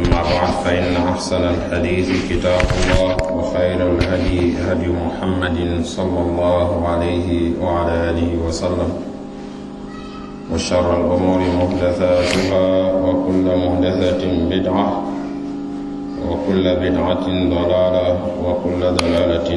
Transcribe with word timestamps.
أما 0.00 0.22
بعد 0.22 0.52
فإن 0.64 0.96
أحسن 0.96 1.42
الحديث 1.44 2.32
كتاب 2.32 2.60
الله 2.60 3.32
وخير 3.32 3.92
الهدي 3.92 4.56
هدي 4.58 4.88
محمد 4.88 5.84
صلى 5.84 6.20
الله 6.20 6.88
عليه 6.88 7.28
وعلى 7.62 8.10
آله 8.10 8.30
وسلم. 8.48 8.92
وشر 10.52 11.00
الأمور 11.00 11.40
محدثاتها 11.58 12.92
وكل 12.92 13.44
محدثة 13.64 14.22
بدعة 14.50 15.02
وكل 16.28 16.64
بدعة 16.76 17.26
ضلالة 17.28 18.18
وكل 18.44 18.80
ضلالة 18.80 19.50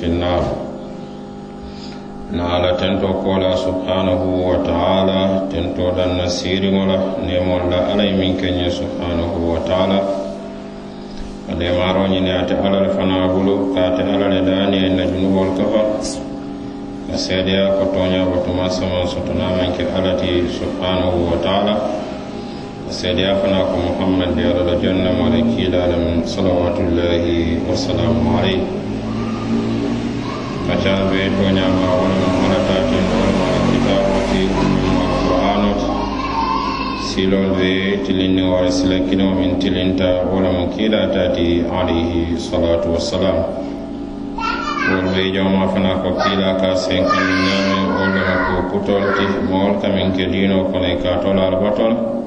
في 0.00 0.06
النار. 0.06 0.42
naala 2.34 2.74
tento 2.74 3.06
kola 3.22 3.54
subhanahu 3.54 4.26
wa 4.50 4.58
taala 4.66 5.46
tento 5.50 5.94
danna 5.94 6.26
siriŋola 6.26 7.22
nemolla 7.22 7.78
alla 7.94 8.02
ye 8.02 8.14
miŋ 8.18 8.32
keñe 8.40 8.66
subhanahu 8.70 9.54
wa 9.54 9.58
taala. 9.68 9.98
Alemaroñi 11.50 12.20
ne 12.26 12.32
ate 12.40 12.54
alla 12.58 12.80
le 12.82 12.90
fana 12.96 13.30
bulu 13.30 13.70
ka 13.74 13.80
ate 13.94 14.02
alla 14.02 14.26
le 14.34 14.40
daani 14.42 14.76
ye 14.82 14.88
na 14.88 15.04
junubol 15.06 15.54
kafa. 15.54 15.82
Ka 17.06 17.16
seedeya 17.24 17.78
ko 17.78 17.84
toña 17.94 18.26
batuma 18.26 18.66
saman 18.68 19.06
sotona 19.06 19.54
maŋ 19.54 19.70
ke 19.78 19.84
alla 19.94 20.18
ti 20.18 20.42
subhanahu 20.58 21.30
wa 21.30 21.38
taala. 21.46 21.74
Ka 22.86 22.90
seedeya 22.90 23.38
fana 23.38 23.62
ko 23.70 23.76
muhammad 23.78 24.34
de 24.34 24.42
alla 24.50 24.62
la 24.70 24.74
jonna 24.82 25.10
mala 25.14 25.38
kiila 25.54 25.86
la 25.86 25.96
min 26.02 26.26
salawatullahi 26.26 27.62
wasalamu 27.70 28.26
alayhi 28.42 28.82
kaca 30.66 30.94
be 31.10 31.28
toñama 31.36 31.86
wonama 32.00 32.28
marata 32.40 32.76
ten 32.88 33.04
wonamara 33.12 33.58
kitaboti 33.70 34.40
umma 34.48 35.04
qur'anot 35.20 35.80
silol 37.08 37.48
be 37.56 38.00
tilinni 38.04 38.42
wara 38.42 38.70
sila 38.72 38.98
kino 39.08 39.34
min 39.34 39.58
tilinta 39.60 40.24
wolama 40.32 40.66
kiilatati 40.72 41.64
alayhi 41.68 42.40
salatu 42.40 42.96
wassalam. 42.96 43.38
Wol 44.88 45.06
be 45.12 45.22
jawma 45.36 45.68
fana 45.72 46.00
ko 46.02 46.16
kiila 46.20 46.56
ka 46.60 46.72
senkanni 46.74 47.34
ñaame 47.44 47.78
wolama 48.00 48.34
ko 48.48 48.54
putol 48.72 49.04
ti 49.16 49.24
mowol 49.48 49.80
kamin 49.84 50.16
ke 50.16 50.24
diino 50.32 50.64
kono 50.72 50.86
e 50.88 50.96
katol 51.04 51.36
batol 51.62 52.23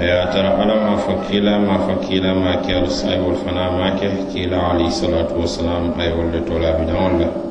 ayatara 0.00 0.50
ala 0.62 0.74
ma 0.86 0.96
fo 0.96 1.12
kiila 1.28 1.58
ma 1.58 1.76
fo 1.84 1.92
kiila 2.04 2.34
ma 2.34 2.52
ke 2.64 2.72
ما 2.72 2.88
فكيلا 2.88 3.34
fana 3.44 3.64
ma 3.78 3.88
ke 3.98 4.08
kiila 4.08 4.16
ما 4.16 4.32
كيلا 4.32 4.56
عليه 4.58 4.86
الصلاة 4.86 5.30
والسلام 5.40 5.84
أي 6.00 6.12
والتولا 6.12 6.70
بدون 6.80 7.50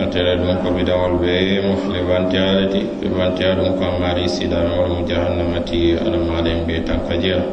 atera 0.00 0.36
ɗum 0.40 0.56
ko 0.64 0.68
bidawol 0.72 1.12
ɓe 1.20 1.60
mofle 1.68 2.00
banteyaale 2.08 2.64
ti 2.72 2.80
ɓe 3.00 3.08
banteya 3.16 3.54
ɗum 3.56 3.76
ko 3.78 3.84
maari 4.00 4.24
sidamewol 4.28 4.88
mu 4.88 5.04
jahannama 5.08 5.60
ti 5.68 5.92
alamaɗen 6.00 6.64
ɓe 6.66 6.74
tanka 6.86 7.14
jeela 7.20 7.44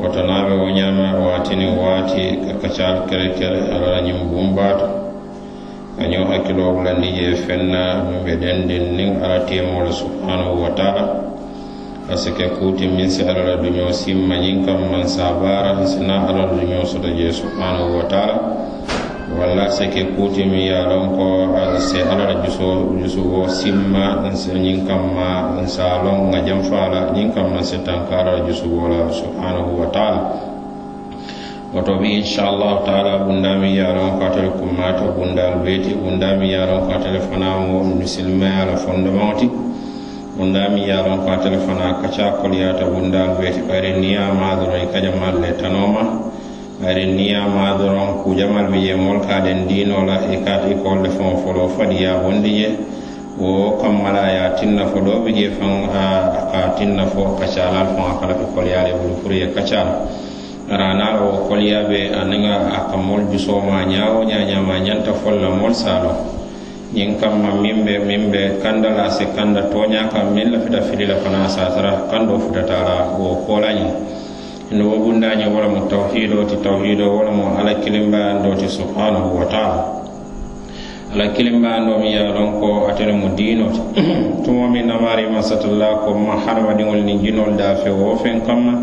wotonaɓe 0.00 0.52
wo 0.60 0.66
ñama 0.78 1.06
watini 1.22 1.66
waati 1.78 2.24
ka 2.44 2.52
kacal 2.62 3.06
kere 3.08 3.28
kere 3.38 3.60
alala 3.74 4.00
ñim 4.02 4.18
bumbata 4.34 4.86
año 6.02 6.24
hakkilo 6.26 6.74
wulanni 6.74 7.08
je 7.14 7.34
fenna 7.46 8.02
ɗum 8.02 8.24
ɓe 8.26 8.32
ɗenɗin 8.42 8.84
nin 8.96 9.22
ala 9.22 9.46
temole 9.46 9.92
subhanahu 9.92 10.62
wa 10.62 10.70
taala 10.74 11.02
asike 12.12 12.44
kuti 12.60 12.84
min 12.88 13.08
si 13.08 13.24
alala 13.24 13.56
duño 13.56 13.88
simma 13.92 14.36
ñin 14.36 14.66
kam 14.68 14.90
man 14.92 15.08
sabara 15.08 15.80
hasina 15.80 16.28
alala 16.28 16.52
duño 16.52 16.84
soto 16.84 17.08
je 17.08 17.32
subhanahu 17.32 17.96
wa 17.96 18.04
taala. 18.04 18.36
Walla 19.32 19.72
sike 19.72 20.12
kuti 20.12 20.44
mi 20.44 20.68
ya 20.68 20.84
lon 20.84 21.16
ko 21.16 21.56
se 21.80 22.04
alala 22.04 22.44
juso 22.44 22.92
jusugo 23.00 23.48
simma 23.48 24.20
ñin 24.28 24.84
kam 24.86 25.16
ma 25.16 25.56
sa 25.66 26.04
lon 26.04 26.28
nga 26.28 26.44
jam 26.44 26.60
fala 26.68 27.16
ñin 27.16 27.32
kam 27.32 27.48
man 27.56 27.64
se 27.64 27.80
tanka 27.80 28.20
alala 28.20 28.44
jusuwo 28.44 28.88
la 28.92 29.08
subhanahu 29.08 29.80
wa 29.80 29.86
taala. 29.88 30.20
Woto 31.72 31.96
bi 31.96 32.20
inchallahu 32.20 32.84
taala 32.84 33.24
bundami 33.24 33.80
yaron 33.80 34.20
ko 34.20 34.28
atele 34.28 34.52
kummato 34.60 35.16
bundal 35.16 35.64
beeti 35.64 35.96
bundami 35.96 36.52
yaron 36.52 36.84
ko 36.84 36.92
atele 36.92 37.24
fanamo 37.24 37.80
misilmaya 37.96 38.68
la 38.68 38.76
fondemawti 38.76 39.72
wunda 40.38 40.60
yaron 40.72 40.80
yalon 40.80 41.18
fatele 41.28 41.58
fana 41.60 42.00
kaca 42.00 42.40
koliyata 42.40 42.88
wundal 42.88 43.36
weti 43.36 43.60
ɓayre 43.68 44.00
niyama 44.00 44.56
doron 44.56 44.80
i 44.80 44.86
kajamal 44.88 45.36
le 45.40 45.52
tanoma 45.60 46.02
ɓayre 46.80 47.04
niyama 47.12 47.76
doron 47.78 48.24
kujamal 48.24 48.66
ɓe 48.72 48.78
je 48.80 48.94
molkaɗen 48.96 49.68
dinola 49.68 50.24
e 50.32 50.40
kat 50.44 50.64
ikolle 50.72 51.10
fon 51.12 51.36
folo 51.44 51.68
fadiya 51.76 52.16
wondi 52.24 52.50
je 52.64 52.68
wo 53.38 53.76
kammala 53.76 54.32
ya 54.32 54.50
tinna 54.56 54.86
fo 54.88 55.00
ɗo 55.04 55.20
ɓe 55.24 55.30
je 55.36 55.50
fan 55.60 55.84
a 55.92 56.72
tinna 56.78 57.04
fo 57.12 57.36
kacalal 57.38 57.86
fon 57.92 58.04
a 58.10 58.14
kala 58.20 58.32
ɓe 58.34 58.44
kolyale 58.56 58.92
wulu 58.96 59.14
pour 59.22 59.32
ye 59.32 59.52
kacal 59.52 60.08
ranal 60.68 61.28
o 61.28 61.44
kolyaɓe 61.48 62.08
anaga 62.16 62.72
a 62.72 62.78
kammol 62.90 63.28
jusoma 63.30 63.84
ñawo 63.84 64.24
ñañama 64.24 64.80
ñanta 64.80 65.12
folla 65.12 65.50
mol 65.50 65.74
salo 65.74 66.40
ñiŋ 66.92 67.16
kamma 67.20 67.56
miŋ 67.62 67.76
be 67.84 67.94
miŋ 68.04 68.22
be 68.32 68.42
kanda 68.62 68.90
la 68.92 69.08
si 69.08 69.24
kanda 69.36 69.62
tooñaa 69.72 70.12
kaŋ 70.12 70.26
miŋ 70.34 70.46
lafita 70.52 70.80
fili 70.88 71.06
la 71.08 71.16
fana 71.24 71.48
saasara 71.48 72.04
kando 72.10 72.36
futata 72.38 72.76
la 72.84 72.96
wo 73.16 73.40
koola 73.46 73.72
ñiŋ 73.72 73.90
ndo 74.72 74.82
wo 74.90 74.96
bundañe 75.04 75.46
wala 75.48 75.68
lemu 75.68 75.88
tawhidoo 75.88 76.44
ti 76.44 76.56
tawhidoo 76.60 77.08
wo 77.16 77.20
ala 77.24 77.72
kilimba 77.80 77.80
kilimbayandoo 77.84 78.54
ti 78.60 78.68
subhanahu 78.68 79.36
wa 79.40 79.44
taala. 79.48 79.80
Ala 81.12 81.28
kilimbayandoo 81.32 81.96
mi 82.00 82.12
ye 82.12 82.20
a 82.20 82.32
loŋ 82.36 82.60
ko 82.60 82.68
ate 82.88 83.04
lemu 83.08 83.28
diinoo 83.36 83.72
ti 83.72 83.80
tumo 84.44 84.68
miŋ 84.68 84.84
namaarima 84.84 85.40
satalla 85.40 86.04
ko 86.04 86.12
ma 86.12 86.36
hadamadiŋolu 86.44 87.02
ni 87.04 87.14
jinoolu 87.24 87.56
da 87.56 87.74
fe 87.80 87.88
wo 87.88 88.16
feŋ 88.20 88.44
kamma. 88.44 88.74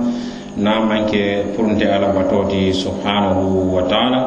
Naa 0.58 0.82
manke 0.82 1.46
ke 1.54 1.86
ala 1.86 2.08
nte 2.10 2.16
batoo 2.18 2.50
ti 2.50 2.74
subhanahu 2.74 3.70
wa 3.74 3.82
taala 3.86 4.20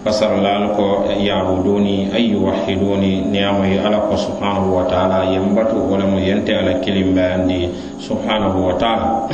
fasarlal 0.00 0.72
ko 0.76 1.12
yabuduni 1.12 2.08
ay 2.08 2.32
yuwahiduni 2.32 3.28
niyamoyi 3.28 3.76
ala 3.84 4.08
ko 4.08 4.16
subhanahu 4.16 4.80
wa 4.80 4.84
taala 4.88 5.28
yembatu 5.28 5.76
wala 5.76 6.08
mo 6.08 6.16
yente 6.16 6.56
ala 6.56 6.80
kilimbayandi 6.80 7.68
subhanahu 8.00 8.64
wa 8.64 8.74
taala. 8.80 9.28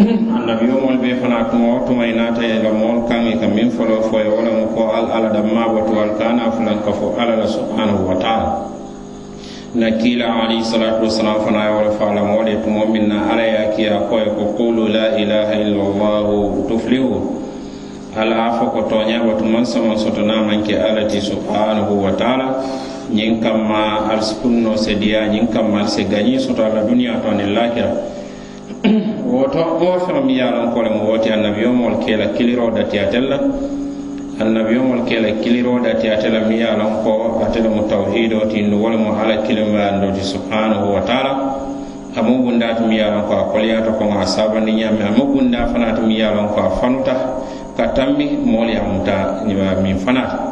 Annabiyomol 0.40 0.96
be 1.04 1.12
fana 1.20 1.52
tuma 1.52 1.76
o 1.76 1.84
tuma 1.84 2.08
i 2.08 2.16
naata 2.16 2.40
ye 2.40 2.64
la 2.64 2.72
mool 2.72 3.04
kaŋ 3.04 3.28
i 3.28 3.36
ka 3.36 3.44
miŋ 3.44 3.68
folo 3.76 4.00
fo 4.08 4.16
ye 4.16 4.32
wo 4.32 4.40
lemu 4.40 4.72
ko 4.72 4.88
al 4.88 5.12
ala 5.12 5.28
damma 5.28 5.68
batu 5.68 5.92
al 6.00 6.16
kana 6.16 6.48
fulan 6.56 6.80
ka 6.80 6.88
fo 6.88 7.12
ala 7.20 7.36
la 7.36 7.44
subhanahu 7.44 8.08
wa 8.08 8.16
taala. 8.16 8.72
Na 9.76 10.00
kiila 10.00 10.48
alayhi 10.48 10.64
salatu 10.64 11.04
wasalam 11.04 11.44
fana 11.44 11.68
ye 11.68 11.72
wo 11.76 11.80
le 11.84 11.92
fo 11.92 12.08
ala 12.08 12.24
moolu 12.24 12.48
ye 12.48 12.56
tumo 12.64 12.88
miŋ 12.88 13.04
na 13.04 13.28
ala 13.28 13.44
ye 13.44 13.76
kiya 13.76 14.08
ko 14.08 14.16
ye 14.16 14.32
ko 14.32 14.56
qulu 14.56 14.88
la 14.88 15.12
ilaha 15.20 15.52
illa 15.60 15.82
allahu 15.84 16.64
tuflihu 16.64 17.40
ala 18.16 18.46
a 18.46 18.50
fo 18.58 18.66
ko 18.74 18.82
tooña 18.90 19.22
batu 19.22 19.44
sama 19.46 19.64
samaŋ 19.64 19.96
soto 19.98 20.22
naa 20.26 20.42
maŋ 20.42 20.66
ke 20.66 20.74
ala 20.74 21.06
ti 21.06 21.20
subhanahu 21.22 22.02
wa 22.02 22.10
taala. 22.18 22.58
Ñiŋ 23.10 23.42
kamma 23.42 24.10
al 24.10 24.22
si 24.22 24.34
kunno 24.42 24.76
se 24.76 24.94
diya 24.94 25.26
ñiŋ 25.30 25.50
kamma 25.50 25.82
al 25.82 25.88
si 25.88 26.04
gañi 26.06 26.38
soto 26.38 26.62
ala 26.62 26.82
duniya 26.82 27.22
to 27.22 27.28
aniŋ 27.30 27.50
lakira 27.54 27.90
woto 29.30 29.60
o 29.78 29.98
feŋ 30.06 30.24
mi 30.26 30.34
ye 30.38 30.42
a 30.42 30.50
loŋ 30.50 30.72
ko 30.74 30.82
le 30.82 30.90
wo 30.90 31.10
woti 31.14 31.28
annabiyomolu 31.30 31.98
ke 32.02 32.16
la 32.16 32.26
kiliro 32.34 32.70
datiyatel 32.70 33.24
la 33.28 33.38
annabiyomolu 34.40 35.04
ke 35.04 35.20
la 35.20 35.30
kiliro 35.42 35.78
datiyate 35.78 36.28
la 36.32 36.40
mi 36.48 36.56
ye 36.58 36.66
a 36.66 36.74
loŋ 36.76 36.92
ko 37.04 37.42
ate 37.46 37.60
le 37.62 37.68
mu 37.68 37.82
tawhido 37.86 38.46
ti 38.50 38.62
nu 38.62 38.80
wo 38.82 38.88
le 38.90 38.96
mu 38.96 39.10
alla 39.14 39.42
kilimbayando 39.46 40.10
ti 40.16 40.22
subhanahu 40.22 40.94
wa 40.94 41.00
taala. 41.02 41.32
A 42.16 42.22
mu 42.22 42.42
bunda 42.42 42.74
ti 42.74 42.82
mi 42.88 42.96
ye 42.96 43.02
a 43.06 43.10
loŋ 43.10 43.22
ko 43.28 43.32
a 43.38 43.44
koliyaata 43.52 43.90
ko 43.98 44.04
a 44.10 44.26
sabandi 44.26 44.72
ñaami 44.72 45.02
a 45.02 45.10
mu 45.14 45.24
bunda 45.30 45.66
fana 45.70 45.92
ti 45.94 46.00
mi 46.02 46.14
ye 46.18 46.24
a 46.24 46.34
loŋ 46.34 46.48
ko 46.54 46.58
a 46.60 46.70
fanuta 46.80 47.14
ka 47.80 47.88
tambi 47.96 48.26
moolu 48.44 48.70
ye 48.70 48.76
a 48.78 48.84
muta 48.84 49.16
min 49.82 49.96
fanata 50.04 50.49